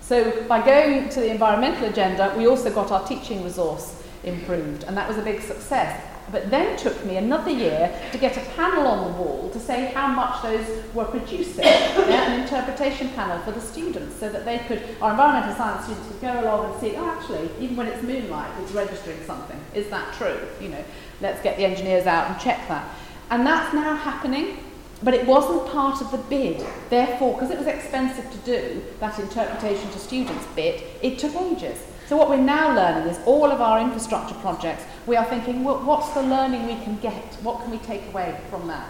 So 0.00 0.44
by 0.46 0.64
going 0.64 1.08
to 1.08 1.20
the 1.20 1.30
environmental 1.30 1.88
agenda, 1.88 2.32
we 2.36 2.46
also 2.46 2.72
got 2.72 2.92
our 2.92 3.06
teaching 3.06 3.42
resource 3.42 4.00
improved, 4.22 4.84
and 4.84 4.96
that 4.96 5.08
was 5.08 5.18
a 5.18 5.22
big 5.22 5.40
success. 5.40 6.00
But 6.32 6.50
then 6.50 6.78
took 6.78 7.04
me 7.04 7.18
another 7.18 7.50
year 7.50 7.94
to 8.10 8.18
get 8.18 8.38
a 8.38 8.40
panel 8.56 8.86
on 8.86 9.12
the 9.12 9.18
wall 9.18 9.50
to 9.50 9.60
say 9.60 9.92
how 9.92 10.08
much 10.08 10.42
those 10.42 10.82
were 10.94 11.04
producing, 11.04 11.62
yeah, 11.64 12.32
an 12.32 12.40
interpretation 12.40 13.10
panel 13.10 13.38
for 13.40 13.52
the 13.52 13.60
students, 13.60 14.16
so 14.16 14.30
that 14.30 14.46
they 14.46 14.58
could, 14.60 14.82
our 15.02 15.10
environmental 15.10 15.54
science 15.54 15.84
students 15.84 16.08
could 16.08 16.20
go 16.22 16.40
along 16.40 16.72
and 16.72 16.80
see, 16.80 16.96
oh, 16.96 17.06
actually, 17.06 17.50
even 17.60 17.76
when 17.76 17.86
it's 17.86 18.02
moonlight, 18.02 18.50
it's 18.62 18.72
registering 18.72 19.22
something. 19.24 19.60
Is 19.74 19.90
that 19.90 20.14
true? 20.14 20.40
You 20.58 20.70
know, 20.70 20.84
let's 21.20 21.42
get 21.42 21.58
the 21.58 21.64
engineers 21.64 22.06
out 22.06 22.30
and 22.30 22.40
check 22.40 22.66
that. 22.68 22.88
And 23.30 23.46
that's 23.46 23.74
now 23.74 23.94
happening, 23.94 24.56
but 25.02 25.12
it 25.12 25.26
wasn't 25.26 25.70
part 25.70 26.00
of 26.00 26.10
the 26.12 26.18
bid. 26.18 26.64
Therefore, 26.88 27.34
because 27.34 27.50
it 27.50 27.58
was 27.58 27.66
expensive 27.66 28.30
to 28.32 28.38
do 28.38 28.82
that 29.00 29.18
interpretation 29.18 29.90
to 29.90 29.98
students 29.98 30.46
bit, 30.56 30.82
it 31.02 31.18
took 31.18 31.34
ages. 31.36 31.78
So 32.06 32.16
what 32.16 32.28
we're 32.28 32.36
now 32.36 32.74
learning 32.74 33.08
is 33.08 33.18
all 33.26 33.50
of 33.50 33.60
our 33.60 33.80
infrastructure 33.80 34.34
projects, 34.36 34.84
we 35.06 35.16
are 35.16 35.24
thinking, 35.24 35.64
well, 35.64 35.78
what's 35.78 36.10
the 36.10 36.22
learning 36.22 36.66
we 36.66 36.74
can 36.84 36.96
get? 36.98 37.34
What 37.42 37.62
can 37.62 37.70
we 37.70 37.78
take 37.78 38.06
away 38.08 38.38
from 38.50 38.66
that? 38.68 38.88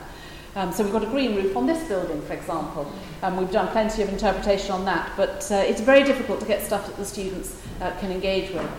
Um, 0.54 0.70
so 0.72 0.84
we've 0.84 0.92
got 0.92 1.02
a 1.02 1.06
green 1.06 1.34
roof 1.34 1.56
on 1.56 1.66
this 1.66 1.86
building, 1.88 2.20
for 2.22 2.34
example. 2.34 2.90
Um, 3.22 3.36
we've 3.38 3.50
done 3.50 3.68
plenty 3.68 4.02
of 4.02 4.10
interpretation 4.10 4.72
on 4.72 4.84
that, 4.84 5.10
but 5.16 5.50
uh, 5.50 5.56
it's 5.56 5.80
very 5.80 6.04
difficult 6.04 6.40
to 6.40 6.46
get 6.46 6.62
stuff 6.62 6.86
that 6.86 6.96
the 6.96 7.06
students 7.06 7.58
uh, 7.80 7.90
can 8.00 8.10
engage 8.10 8.52
with. 8.52 8.70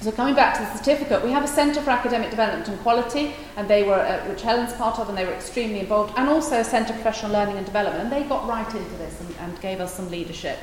So 0.00 0.10
coming 0.10 0.34
back 0.34 0.54
to 0.54 0.62
the 0.62 0.76
certificate, 0.76 1.22
we 1.22 1.30
have 1.30 1.44
a 1.44 1.48
Centre 1.48 1.80
for 1.80 1.90
Academic 1.90 2.30
Development 2.30 2.68
and 2.68 2.78
Quality, 2.80 3.34
and 3.56 3.68
they 3.68 3.84
were, 3.84 3.94
uh, 3.94 4.24
which 4.28 4.42
Helen's 4.42 4.72
part 4.74 4.98
of, 4.98 5.08
and 5.08 5.16
they 5.16 5.24
were 5.24 5.32
extremely 5.32 5.80
involved, 5.80 6.12
and 6.16 6.28
also 6.28 6.58
a 6.58 6.64
Centre 6.64 6.92
for 6.92 7.00
Professional 7.02 7.32
Learning 7.32 7.56
and 7.56 7.66
Development, 7.66 8.02
and 8.02 8.12
they 8.12 8.28
got 8.28 8.48
right 8.48 8.66
into 8.66 8.96
this 8.96 9.20
and, 9.20 9.34
and 9.40 9.60
gave 9.60 9.80
us 9.80 9.94
some 9.94 10.10
leadership. 10.10 10.58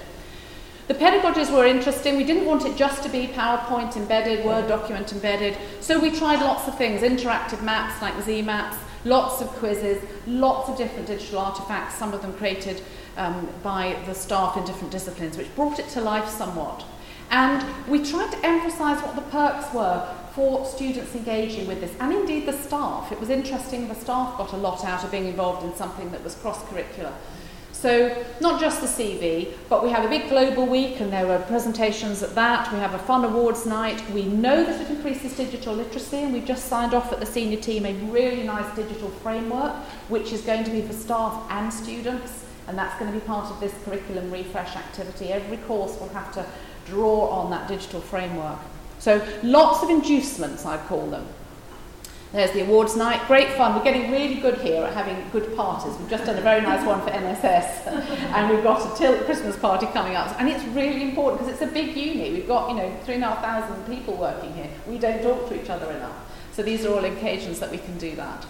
The 0.89 0.96
pedagogies 0.96 1.53
were 1.53 1.67
interesting. 1.67 2.17
We 2.17 2.24
didn't 2.24 2.48
want 2.48 2.65
it 2.65 2.75
just 2.75 3.03
to 3.03 3.10
be 3.10 3.27
PowerPoint 3.27 3.96
embedded, 3.96 4.43
Word 4.43 4.67
document 4.67 5.12
embedded. 5.12 5.55
So 5.81 6.00
we 6.00 6.10
tried 6.10 6.39
lots 6.39 6.67
of 6.67 6.79
things, 6.79 7.01
interactive 7.01 7.62
maps 7.62 8.01
like 8.01 8.15
ZeeMaps, 8.15 8.75
lots 9.05 9.39
of 9.39 9.50
quizzes, 9.50 10.03
lots 10.25 10.67
of 10.67 10.77
different 10.77 11.05
digital 11.05 11.38
artifacts, 11.38 11.93
some 11.93 12.12
of 12.12 12.24
them 12.24 12.34
created 12.34 12.81
um, 13.17 13.48
by 13.62 14.01
the 14.08 14.15
staff 14.15 14.58
in 14.58 14.65
different 14.65 14.91
disciplines, 14.91 15.38
which 15.38 15.55
brought 15.55 15.77
it 15.77 15.88
to 15.89 16.01
life 16.01 16.27
somewhat. 16.27 16.84
And 17.29 17.63
we 17.88 18.03
tried 18.03 18.31
to 18.31 18.43
emphasise 18.43 19.00
what 19.03 19.13
the 19.13 19.22
perks 19.22 19.72
were 19.72 20.12
for 20.34 20.65
students 20.65 21.13
engaging 21.13 21.67
with 21.67 21.81
this, 21.81 21.93
and 22.00 22.12
indeed 22.12 22.48
the 22.48 22.53
staff. 22.53 23.12
It 23.12 23.19
was 23.19 23.29
interesting, 23.29 23.89
the 23.89 23.93
staff 23.93 24.39
got 24.39 24.53
a 24.53 24.58
lot 24.58 24.84
out 24.84 25.03
of 25.03 25.12
being 25.12 25.27
involved 25.27 25.63
in 25.63 25.75
something 25.75 26.10
that 26.10 26.24
was 26.24 26.34
cross-curricular. 26.34 27.13
So 27.79 28.25
not 28.41 28.59
just 28.59 28.81
the 28.81 28.88
CV, 28.88 29.53
but 29.69 29.81
we 29.81 29.89
have 29.89 30.03
a 30.03 30.09
big 30.09 30.27
global 30.27 30.65
week 30.65 31.00
and 31.00 31.13
there 31.13 31.25
were 31.25 31.39
presentations 31.39 32.21
at 32.21 32.36
that. 32.36 32.69
We 32.74 32.79
have 32.79 32.93
a 32.93 33.00
fun 33.00 33.24
awards 33.24 33.65
night. 33.65 34.03
We 34.12 34.24
know 34.24 34.65
that 34.65 34.81
it 34.81 34.89
increases 34.89 35.38
digital 35.38 35.75
literacy 35.75 36.17
and 36.17 36.33
we've 36.33 36.43
just 36.43 36.65
signed 36.65 36.93
off 36.93 37.13
at 37.13 37.21
the 37.21 37.25
senior 37.25 37.55
team 37.55 37.86
a 37.86 37.93
really 38.12 38.43
nice 38.43 38.75
digital 38.75 39.07
framework 39.09 39.74
which 40.09 40.33
is 40.33 40.41
going 40.41 40.65
to 40.65 40.71
be 40.71 40.81
for 40.81 40.91
staff 40.91 41.50
and 41.51 41.71
students 41.71 42.43
and 42.67 42.77
that's 42.77 43.00
going 43.00 43.13
to 43.13 43.17
be 43.17 43.25
part 43.25 43.50
of 43.50 43.62
this 43.62 43.74
curriculum 43.86 44.29
refresh 44.29 44.75
activity. 44.75 45.31
Every 45.31 45.57
course 45.59 45.98
will 46.01 46.09
have 46.09 46.33
to 46.33 46.45
draw 46.86 47.29
on 47.29 47.50
that 47.51 47.69
digital 47.69 48.01
framework. 48.01 48.59
So 49.00 49.25
lots 49.41 49.83
of 49.83 49.89
inducements, 49.89 50.65
I 50.65 50.75
call 50.75 51.09
them. 51.09 51.25
There's 52.31 52.51
the 52.51 52.62
awards 52.62 52.95
night, 52.95 53.25
great 53.25 53.50
fun. 53.53 53.75
We're 53.75 53.83
getting 53.83 54.12
really 54.12 54.36
good 54.36 54.59
here 54.59 54.83
at 54.83 54.93
having 54.93 55.17
good 55.31 55.55
parties. 55.55 55.98
We've 55.98 56.09
just 56.12 56.25
done 56.25 56.38
a 56.38 56.41
very 56.41 56.62
nice 56.62 56.86
one 56.86 57.01
for 57.01 57.09
NSS, 57.09 57.88
and 57.88 58.53
we've 58.53 58.63
got 58.63 58.86
a 58.86 58.95
Tilt 58.95 59.25
Christmas 59.25 59.57
party 59.57 59.88
coming 59.88 60.15
up. 60.15 60.39
And 60.39 60.48
it's 60.48 60.63
really 60.65 61.01
important 61.01 61.41
because 61.41 61.59
it's 61.59 61.71
a 61.71 61.74
big 61.74 61.98
uni. 61.98 62.31
We've 62.31 62.48
got, 62.48 62.69
you 62.69 62.75
know, 62.75 62.95
three 63.03 63.15
and 63.15 63.24
a 63.24 63.27
half 63.27 63.41
thousand 63.41 63.83
people 63.88 64.15
working 64.15 64.53
here. 64.53 64.69
We 64.86 65.00
don't 65.00 65.24
talk 65.24 65.50
to 65.50 65.59
each 65.59 65.71
other 65.71 65.89
enough. 65.91 66.15
So 66.53 66.62
these 66.62 66.86
are 66.86 66.93
all 66.93 67.03
occasions 67.03 67.59
that 67.62 67.71
we 67.71 67.79
can 67.79 67.98
do 67.98 68.15
that. 68.17 68.45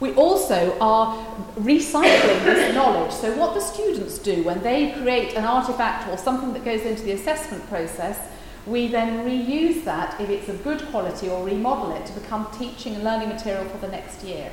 We 0.00 0.14
also 0.14 0.78
are 0.80 1.22
recycling 1.56 2.44
this 2.44 2.74
knowledge. 2.74 3.12
So 3.12 3.36
what 3.36 3.52
the 3.52 3.60
students 3.60 4.18
do 4.18 4.42
when 4.42 4.62
they 4.62 4.92
create 4.92 5.34
an 5.34 5.44
artifact 5.44 6.08
or 6.08 6.16
something 6.16 6.54
that 6.54 6.64
goes 6.64 6.80
into 6.80 7.02
the 7.02 7.12
assessment 7.12 7.68
process, 7.68 8.18
we 8.66 8.88
then 8.88 9.24
reuse 9.24 9.84
that 9.84 10.20
if 10.20 10.28
it's 10.28 10.48
of 10.48 10.62
good 10.64 10.82
quality 10.86 11.28
or 11.28 11.44
remodel 11.44 11.94
it 11.94 12.04
to 12.06 12.12
become 12.12 12.48
teaching 12.58 12.94
and 12.94 13.04
learning 13.04 13.28
material 13.28 13.64
for 13.66 13.78
the 13.78 13.88
next 13.88 14.24
year. 14.24 14.50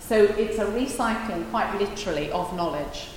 So 0.00 0.24
it's 0.24 0.58
a 0.58 0.64
recycling, 0.64 1.50
quite 1.50 1.78
literally, 1.78 2.30
of 2.30 2.54
knowledge. 2.54 3.08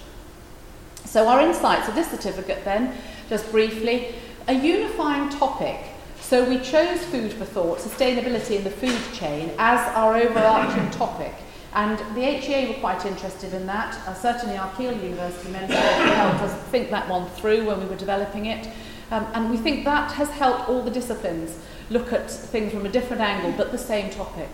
So 1.06 1.28
our 1.28 1.42
insights 1.42 1.88
of 1.88 1.96
this 1.96 2.10
certificate 2.10 2.66
then, 2.66 2.96
just 3.30 3.52
briefly, 3.52 4.16
a 4.48 4.54
unifying 4.54 5.30
topic. 5.30 5.78
So 6.20 6.48
we 6.48 6.60
chose 6.60 7.04
food 7.06 7.32
for 7.34 7.46
thought, 7.46 7.78
sustainability 7.80 8.58
in 8.58 8.64
the 8.64 8.72
food 8.72 9.00
chain, 9.14 9.52
as 9.58 9.80
our 9.96 10.16
overarching 10.16 10.90
topic. 10.92 11.34
And 11.74 12.00
the 12.16 12.22
HEA 12.22 12.68
were 12.68 12.80
quite 12.80 13.06
interested 13.06 13.54
in 13.54 13.66
that. 13.68 13.96
Uh, 14.08 14.14
certainly 14.14 14.58
our 14.58 14.74
Keele 14.76 14.98
University 14.98 15.52
mentor 15.52 15.76
helped 15.76 16.42
us 16.42 16.54
think 16.70 16.90
that 16.90 17.08
one 17.08 17.30
through 17.30 17.66
when 17.66 17.80
we 17.80 17.86
were 17.86 17.96
developing 17.96 18.48
it. 18.48 18.68
Um, 19.12 19.28
and 19.34 19.52
we 19.52 19.58
think 19.58 19.84
that 19.86 20.14
has 20.14 20.30
helped 20.30 20.70
all 20.70 20.82
the 20.82 20.90
disciplines 20.90 21.58
look 21.90 22.14
at 22.14 22.32
things 22.32 22.72
from 22.72 22.86
a 22.86 22.90
different 22.90 23.22
angle, 23.22 23.52
but 23.58 23.72
the 23.72 23.78
same 23.78 24.10
topic. 24.10 24.48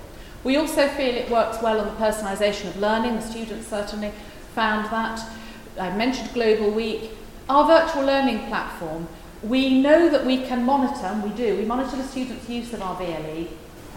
We 0.44 0.58
also 0.58 0.88
feel 0.88 1.14
it 1.14 1.30
works 1.30 1.62
well 1.62 1.80
on 1.80 1.88
the 1.88 1.94
personalisation 1.94 2.68
of 2.68 2.78
learning. 2.78 3.16
The 3.16 3.22
students 3.22 3.68
certainly 3.68 4.12
found 4.56 4.86
that. 4.92 5.22
I 5.80 5.96
mentioned 5.96 6.34
Global 6.34 6.72
Week. 6.72 7.12
Our 7.50 7.68
virtual 7.68 8.04
learning 8.04 8.48
platform, 8.48 9.08
we 9.44 9.80
know 9.80 10.10
that 10.10 10.26
we 10.26 10.44
can 10.44 10.66
monitor, 10.66 11.06
and 11.06 11.24
we 11.24 11.30
do, 11.30 11.56
we 11.56 11.66
monitor 11.66 11.96
the 11.96 12.04
students' 12.04 12.50
use 12.50 12.74
of 12.74 12.82
our 12.82 13.00
VLE 13.00 13.48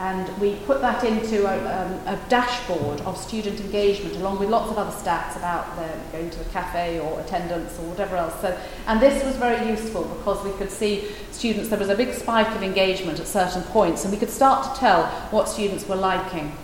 and 0.00 0.26
we 0.38 0.54
put 0.64 0.80
that 0.80 1.04
into 1.04 1.44
a, 1.46 1.56
um, 1.58 1.92
a 2.06 2.18
dashboard 2.30 3.02
of 3.02 3.18
student 3.18 3.60
engagement 3.60 4.16
along 4.16 4.38
with 4.38 4.48
lots 4.48 4.70
of 4.70 4.78
other 4.78 4.90
stats 4.90 5.36
about 5.36 5.76
them 5.76 6.00
going 6.10 6.30
to 6.30 6.40
a 6.40 6.44
cafe 6.44 6.98
or 6.98 7.20
attendance 7.20 7.78
or 7.78 7.82
whatever 7.82 8.16
else. 8.16 8.40
So, 8.40 8.58
and 8.86 8.98
this 8.98 9.22
was 9.22 9.36
very 9.36 9.68
useful 9.68 10.04
because 10.04 10.42
we 10.42 10.52
could 10.52 10.70
see 10.70 11.10
students, 11.32 11.68
there 11.68 11.78
was 11.78 11.90
a 11.90 11.94
big 11.94 12.14
spike 12.14 12.48
of 12.56 12.62
engagement 12.62 13.20
at 13.20 13.26
certain 13.26 13.62
points 13.64 14.02
and 14.04 14.10
we 14.10 14.18
could 14.18 14.30
start 14.30 14.72
to 14.72 14.80
tell 14.80 15.04
what 15.32 15.50
students 15.50 15.86
were 15.86 15.96
liking. 15.96 16.56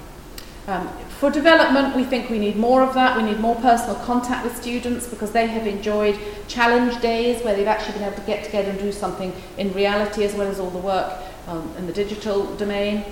Um, 0.67 0.89
for 1.21 1.31
development, 1.31 1.95
we 1.95 2.05
think 2.05 2.31
we 2.31 2.39
need 2.39 2.57
more 2.57 2.83
of 2.83 2.95
that. 2.95 3.19
We 3.19 3.23
need 3.23 3.39
more 3.39 3.57
personal 3.57 3.97
contact 3.97 4.45
with 4.45 4.57
students 4.57 5.09
because 5.09 5.33
they 5.33 5.47
have 5.47 5.67
enjoyed 5.67 6.19
challenge 6.49 7.03
days 7.03 7.45
where 7.45 7.55
they've 7.55 7.67
actually 7.67 7.99
been 7.99 8.09
able 8.09 8.17
to 8.17 8.27
get 8.27 8.45
together 8.45 8.71
and 8.71 8.79
do 8.79 8.93
something 8.93 9.35
in 9.59 9.75
reality 9.75 10.25
as 10.25 10.35
well 10.35 10.49
as 10.49 10.59
all 10.59 10.71
the 10.71 10.79
work 10.79 11.23
um, 11.49 11.71
in 11.77 11.87
the 11.87 11.93
digital 11.93 12.57
domain 12.57 13.05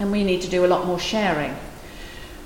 and 0.00 0.10
we 0.10 0.24
need 0.24 0.40
to 0.42 0.48
do 0.48 0.64
a 0.64 0.66
lot 0.66 0.86
more 0.86 0.98
sharing. 0.98 1.54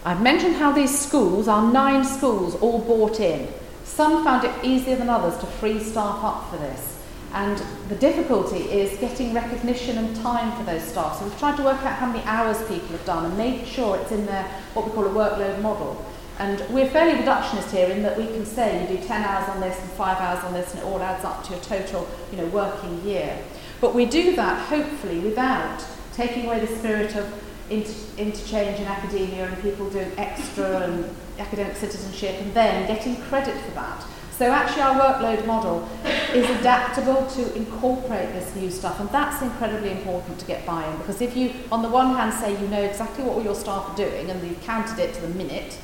I've 0.05 0.21
mentioned 0.21 0.57
how 0.57 0.73
these 0.73 0.97
schools, 0.97 1.49
our 1.49 1.73
nine 1.73 2.05
schools, 2.05 2.57
all 2.57 2.81
bought 2.81 3.21
in. 3.21 3.49
Some 3.85 4.23
found 4.25 4.45
it 4.45 4.53
easier 4.63 4.97
than 4.97 5.09
others 5.09 5.39
to 5.39 5.47
free 5.47 5.81
staff 5.81 6.23
up 6.23 6.51
for 6.51 6.59
this. 6.59 7.01
And 7.33 7.63
the 7.89 7.95
difficulty 7.95 8.59
is 8.59 8.99
getting 8.99 9.33
recognition 9.33 9.99
and 9.99 10.15
time 10.17 10.57
for 10.59 10.65
those 10.65 10.83
staff. 10.83 11.19
So 11.19 11.25
we've 11.25 11.39
tried 11.39 11.57
to 11.57 11.63
work 11.63 11.83
out 11.83 11.95
how 11.95 12.07
many 12.07 12.23
hours 12.25 12.59
people 12.69 12.89
have 12.89 13.05
done 13.05 13.25
and 13.25 13.39
make 13.39 13.65
sure 13.67 13.97
it's 13.97 14.13
in 14.13 14.27
their 14.27 14.45
what 14.75 14.87
we 14.87 14.93
call 14.93 15.07
a 15.07 15.11
workload 15.11 15.61
model. 15.63 16.05
And 16.39 16.65
we're 16.71 16.89
fairly 16.91 17.21
reductionist 17.21 17.71
here 17.71 17.89
in 17.91 18.03
that 18.03 18.19
we 18.19 18.27
can 18.27 18.45
say 18.45 18.83
you 18.83 18.97
do 18.99 19.05
10 19.05 19.23
hours 19.23 19.49
on 19.49 19.61
this 19.61 19.81
and 19.81 19.89
5 19.91 20.19
hours 20.19 20.45
on 20.45 20.53
this 20.53 20.71
and 20.75 20.83
it 20.83 20.85
all 20.85 21.01
adds 21.01 21.25
up 21.25 21.45
to 21.45 21.57
a 21.57 21.61
total 21.61 22.09
you 22.31 22.39
know, 22.39 22.47
working 22.47 23.01
year. 23.05 23.39
But 23.81 23.95
we 23.95 24.05
do 24.07 24.35
that 24.37 24.69
hopefully 24.69 25.21
without 25.21 25.85
taking 26.13 26.47
away 26.47 26.61
the 26.61 26.77
spirit 26.77 27.15
of 27.17 27.44
inter- 27.71 27.93
interchange 28.19 28.81
in 28.81 28.87
academia 28.87 29.47
and 29.47 29.63
people 29.63 29.89
doing 29.91 30.11
extra 30.17 30.83
and 30.83 31.15
academic 31.39 31.77
citizenship 31.77 32.37
and 32.41 32.55
then 32.55 32.87
getting 32.87 33.17
credit 33.23 33.57
for 33.63 33.71
that. 33.73 34.05
So 34.39 34.51
actually 34.51 34.83
our 34.83 35.01
workload 35.01 35.47
model 35.47 35.89
is 36.33 36.49
adaptable 36.59 37.27
to 37.27 37.55
incorporate 37.55 38.33
this 38.33 38.55
new 38.57 38.71
stuff 38.71 38.99
and 38.99 39.09
that's 39.11 39.43
incredibly 39.43 39.93
important 39.93 40.41
to 40.41 40.47
get 40.47 40.67
buy-in 40.67 40.99
because 40.99 41.21
if 41.21 41.37
you 41.37 41.53
on 41.71 41.83
the 41.83 41.89
one 41.89 42.17
hand 42.17 42.35
say 42.35 42.61
you 42.61 42.67
know 42.67 42.83
exactly 42.83 43.23
what 43.23 43.37
all 43.37 43.45
your 43.45 43.55
staff 43.55 43.91
are 43.91 43.97
doing 43.97 44.29
and 44.31 44.43
you've 44.43 44.61
counted 44.63 44.99
it 44.99 45.15
to 45.15 45.21
the 45.21 45.29
minute 45.29 45.79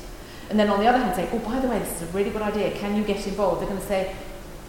and 0.51 0.59
then 0.59 0.69
on 0.69 0.81
the 0.81 0.85
other 0.85 0.97
hand 0.97 1.15
say, 1.15 1.29
oh 1.31 1.39
by 1.39 1.59
the 1.59 1.67
way 1.69 1.79
this 1.79 2.01
is 2.01 2.01
a 2.01 2.11
really 2.11 2.29
good 2.29 2.41
idea, 2.41 2.71
can 2.71 2.97
you 2.97 3.05
get 3.05 3.25
involved? 3.25 3.61
They're 3.61 3.69
going 3.69 3.79
to 3.79 3.87
say, 3.87 4.13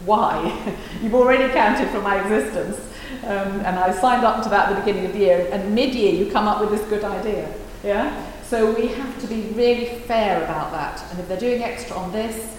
why? 0.05 0.77
You've 1.03 1.15
already 1.15 1.53
counted 1.53 1.89
for 1.91 2.01
my 2.01 2.21
existence. 2.23 2.79
Um, 3.25 3.61
and 3.61 3.79
I 3.79 3.93
signed 3.93 4.25
up 4.25 4.43
to 4.45 4.49
that 4.51 4.69
at 4.69 4.75
the 4.75 4.81
beginning 4.81 5.07
of 5.07 5.13
the 5.13 5.21
year, 5.21 5.49
and 5.53 5.75
mid-year 5.75 6.13
you 6.13 6.31
come 6.31 6.49
up 6.49 6.61
with 6.61 6.71
this 6.71 6.87
good 6.89 7.05
idea. 7.05 7.53
Yeah? 7.85 8.31
So 8.43 8.73
we 8.73 8.89
have 8.89 9.21
to 9.21 9.27
be 9.27 9.43
really 9.55 9.87
fair 10.01 10.43
about 10.45 10.73
that. 10.73 11.03
And 11.11 11.21
if 11.21 11.29
they're 11.29 11.41
doing 11.41 11.63
extra 11.63 11.97
on 11.97 12.13
this, 12.13 12.55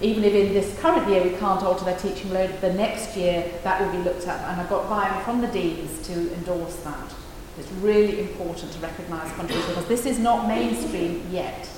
even 0.00 0.22
if 0.22 0.32
in 0.34 0.52
this 0.52 0.78
current 0.78 1.08
year 1.08 1.22
we 1.22 1.30
can't 1.30 1.62
alter 1.62 1.84
their 1.84 1.98
teaching 1.98 2.30
load, 2.32 2.60
the 2.60 2.72
next 2.72 3.16
year 3.16 3.50
that 3.64 3.80
will 3.80 3.90
be 3.90 4.04
looked 4.04 4.26
at. 4.26 4.40
And 4.50 4.60
I've 4.60 4.68
got 4.68 4.88
buy-in 4.88 5.24
from 5.24 5.40
the 5.40 5.48
deans 5.48 6.06
to 6.06 6.12
endorse 6.34 6.76
that. 6.76 7.14
It's 7.58 7.70
really 7.72 8.20
important 8.20 8.72
to 8.72 8.78
recognise 8.78 9.32
contribution 9.32 9.70
because 9.70 9.88
this 9.88 10.06
is 10.06 10.18
not 10.18 10.46
mainstream 10.46 11.26
yet. 11.30 11.68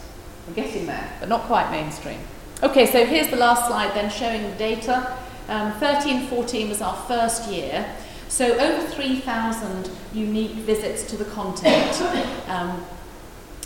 We're 0.46 0.54
getting 0.54 0.87
there, 0.87 1.16
but 1.20 1.28
not 1.28 1.42
quite 1.42 1.70
mainstream. 1.70 2.20
Okay, 2.62 2.84
so 2.84 3.06
here's 3.06 3.28
the 3.28 3.37
last 3.37 3.68
slide 3.68 3.94
then 3.94 4.10
showing 4.10 4.42
the 4.42 4.56
data. 4.56 5.16
Um, 5.49 5.72
13 5.80 6.26
14 6.26 6.68
was 6.68 6.82
our 6.82 6.96
first 7.08 7.50
year. 7.50 7.87
So 8.30 8.56
over 8.58 8.87
3,000 8.87 9.90
unique 10.14 10.52
visits 10.52 11.02
to 11.10 11.16
the 11.16 11.26
content. 11.26 12.00
Um, 12.50 12.84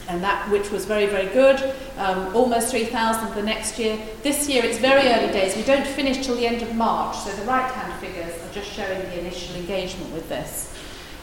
and 0.09 0.23
that 0.23 0.51
which 0.51 0.71
was 0.71 0.85
very 0.85 1.07
very 1.07 1.33
good 1.33 1.75
um, 1.97 2.37
almost 2.37 2.71
3,000 2.71 3.35
the 3.35 3.43
next 3.43 3.79
year. 3.79 3.99
This 4.23 4.47
year 4.47 4.63
it's 4.63 4.77
very 4.77 5.09
early 5.09 5.33
days. 5.33 5.57
We 5.57 5.63
don't 5.63 5.87
finish 5.87 6.27
till 6.27 6.37
the 6.37 6.47
end 6.47 6.61
of 6.61 6.75
March 6.75 7.17
so 7.17 7.31
the 7.31 7.47
right 7.47 7.71
hand 7.71 7.99
figures 8.01 8.35
are 8.43 8.53
just 8.53 8.71
showing 8.71 9.01
the 9.01 9.21
initial 9.21 9.57
engagement 9.57 10.13
with 10.13 10.29
this. 10.29 10.77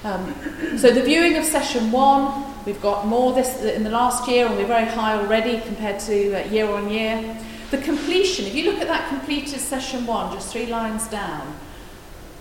Um, 0.03 0.33
so 0.79 0.89
the 0.89 1.03
viewing 1.03 1.37
of 1.37 1.45
session 1.45 1.91
one 1.91 2.43
we've 2.65 2.81
got 2.81 3.05
more 3.05 3.33
this 3.33 3.61
in 3.61 3.83
the 3.83 3.91
last 3.91 4.27
year 4.27 4.47
and 4.47 4.55
we're 4.57 4.65
very 4.65 4.89
high 4.89 5.15
already 5.19 5.61
compared 5.61 5.99
to 6.01 6.43
uh, 6.43 6.47
year 6.49 6.67
on 6.67 6.89
year. 6.89 7.37
The 7.69 7.77
completion 7.77 8.45
if 8.45 8.55
you 8.55 8.71
look 8.71 8.81
at 8.81 8.87
that 8.87 9.07
completed 9.09 9.59
session 9.59 10.07
one 10.07 10.33
just 10.33 10.51
three 10.51 10.65
lines 10.65 11.07
down 11.07 11.55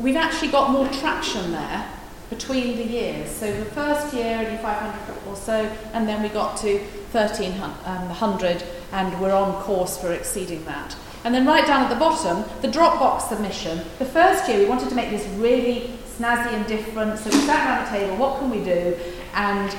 we've 0.01 0.17
actually 0.17 0.51
got 0.51 0.71
more 0.71 0.89
traction 0.89 1.53
there 1.53 1.89
between 2.31 2.77
the 2.77 2.85
years. 2.85 3.31
So 3.31 3.53
the 3.53 3.65
first 3.67 4.15
year, 4.15 4.39
only 4.39 4.57
500 4.59 5.29
or 5.29 5.37
so, 5.37 5.71
and 5.93 6.09
then 6.09 6.23
we 6.23 6.29
got 6.29 6.57
to 6.59 6.79
1300, 7.13 8.63
um, 8.63 8.69
and 8.93 9.21
we're 9.21 9.33
on 9.33 9.63
course 9.63 9.99
for 9.99 10.13
exceeding 10.13 10.65
that. 10.65 10.97
And 11.25 11.35
then 11.35 11.47
right 11.47 11.67
down 11.67 11.83
at 11.83 11.91
the 11.91 11.97
bottom, 11.97 12.45
the 12.63 12.69
Dropbox 12.69 13.29
submission. 13.29 13.79
The 13.99 14.05
first 14.07 14.49
year, 14.49 14.59
we 14.59 14.67
wanted 14.67 14.89
to 14.89 14.95
make 14.95 15.11
this 15.11 15.27
really 15.37 15.99
snazzy 16.07 16.53
and 16.55 16.67
different, 16.67 17.19
so 17.19 17.31
we 17.31 17.37
sat 17.45 17.67
around 17.67 17.85
the 17.85 17.99
table, 17.99 18.17
what 18.17 18.39
can 18.39 18.51
we 18.51 18.65
do? 18.65 18.97
And 19.35 19.77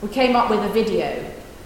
we 0.00 0.08
came 0.08 0.34
up 0.34 0.50
with 0.50 0.60
a 0.60 0.68
video 0.70 1.24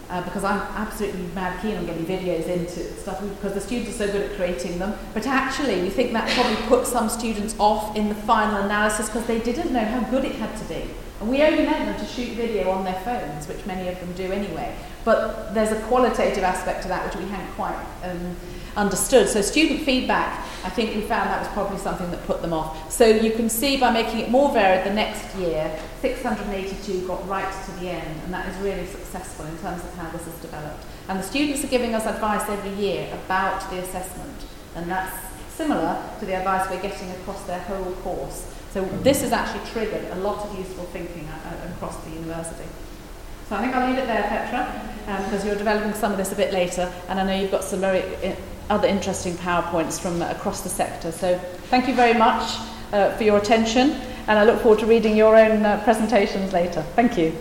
uh, 0.09 0.23
because 0.23 0.45
I'm 0.45 0.61
absolutely 0.61 1.23
mad 1.35 1.61
keen 1.63 1.77
on 1.77 1.87
getting 1.87 2.07
videos 2.07 2.47
into 2.47 2.81
stuff 2.95 3.21
because 3.21 3.55
the 3.55 3.61
students 3.61 3.91
are 3.91 4.07
so 4.07 4.13
good 4.13 4.31
at 4.31 4.37
creating 4.37 4.79
them. 4.79 4.95
But 5.15 5.27
actually, 5.27 5.83
we 5.83 5.91
think 5.91 6.13
that 6.13 6.29
probably 6.31 6.57
put 6.69 6.87
some 6.87 7.09
students 7.09 7.57
off 7.59 7.97
in 7.97 8.09
the 8.09 8.15
final 8.15 8.63
analysis 8.63 9.07
because 9.07 9.27
they 9.27 9.41
didn't 9.41 9.73
know 9.73 9.85
how 9.85 10.01
good 10.11 10.25
it 10.25 10.37
had 10.37 10.57
to 10.59 10.65
be. 10.67 10.89
And 11.21 11.31
we 11.31 11.43
only 11.43 11.65
meant 11.65 11.87
them 11.87 11.99
to 11.99 12.13
shoot 12.13 12.35
video 12.35 12.71
on 12.71 12.85
their 12.85 13.01
phones, 13.01 13.49
which 13.49 13.65
many 13.65 13.89
of 13.89 13.99
them 14.01 14.13
do 14.13 14.31
anyway. 14.33 14.77
But 15.05 15.55
there's 15.55 15.73
a 15.73 15.81
qualitative 15.87 16.45
aspect 16.45 16.83
to 16.83 16.89
that 16.89 17.07
which 17.07 17.17
we 17.23 17.29
hadn't 17.31 17.53
quite 17.55 17.77
um, 18.03 18.37
understood. 18.77 19.29
So 19.29 19.41
student 19.41 19.81
feedback, 19.81 20.41
I 20.63 20.69
think 20.69 20.95
we 20.95 21.01
found 21.03 21.31
that 21.31 21.41
was 21.41 21.49
probably 21.49 21.79
something 21.79 22.11
that 22.11 22.25
put 22.27 22.43
them 22.43 22.53
off. 22.53 22.93
So 22.93 23.07
you 23.07 23.33
can 23.33 23.49
see 23.49 23.79
by 23.79 23.91
making 23.91 24.21
it 24.21 24.31
more 24.31 24.53
varied 24.53 24.85
the 24.85 24.93
next 24.93 25.35
year, 25.37 25.79
682 26.03 27.07
got 27.07 27.27
right 27.27 27.51
to 27.65 27.71
the 27.81 27.89
end, 27.89 28.21
and 28.25 28.35
that 28.35 28.47
is 28.49 28.57
really 28.61 28.87
successful 28.87 29.47
in 29.47 29.57
terms 29.59 29.83
of 29.83 29.96
how 29.97 30.11
this 30.11 30.25
has 30.25 30.35
developed. 30.41 30.85
And 31.09 31.19
the 31.19 31.23
students 31.23 31.65
are 31.65 31.69
giving 31.69 31.95
us 31.95 32.07
advice 32.07 32.49
every 32.49 32.73
year 32.73 33.09
about 33.25 33.69
the 33.71 33.79
assessment, 33.79 34.45
and 34.75 34.91
that's 34.91 35.17
similar 35.55 36.03
to 36.21 36.27
the 36.27 36.35
advice 36.35 36.69
we're 36.71 36.83
getting 36.83 37.11
across 37.13 37.43
their 37.45 37.61
whole 37.61 37.93
course. 38.03 38.53
So 38.73 38.85
this 39.03 39.23
has 39.23 39.33
actually 39.33 39.67
triggered 39.71 40.11
a 40.13 40.17
lot 40.17 40.45
of 40.47 40.59
useful 40.59 40.85
thinking 40.87 41.27
across 41.73 41.97
the 42.05 42.11
university. 42.11 42.69
So 43.49 43.57
I 43.57 43.63
think 43.63 43.75
I'll 43.75 43.89
leave 43.89 43.99
it 43.99 44.07
there, 44.07 44.25
Petra, 44.25 44.93
um, 45.07 45.25
because 45.25 45.47
you're 45.47 45.57
developing 45.57 45.95
some 45.95 46.11
of 46.11 46.19
this 46.19 46.33
a 46.33 46.37
bit 46.37 46.53
later, 46.53 46.93
and 47.09 47.21
I 47.21 47.25
know 47.25 47.41
you've 47.41 47.53
got 47.53 47.65
some 47.65 47.81
very 47.81 48.01
eh, 48.23 48.35
other 48.69 48.89
interesting 48.89 49.35
PowerPoints 49.35 50.01
from 50.01 50.21
across 50.21 50.63
the 50.63 50.69
sector. 50.69 51.13
So 51.13 51.39
thank 51.71 51.87
you 51.87 51.95
very 51.95 52.19
much 52.19 52.59
uh, 52.93 53.17
for 53.17 53.23
your 53.23 53.39
attention, 53.39 53.93
and 54.27 54.39
I 54.39 54.45
look 54.45 54.61
forward 54.61 54.81
to 54.81 54.87
reading 54.87 55.17
your 55.17 55.37
own 55.37 55.65
uh, 55.65 55.81
presentations 55.85 56.53
later. 56.53 56.83
Thank 56.97 57.17
you. 57.17 57.37